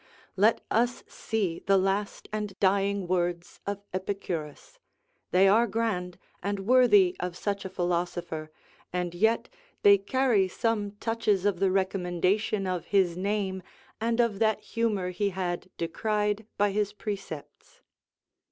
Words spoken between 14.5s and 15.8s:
humour he had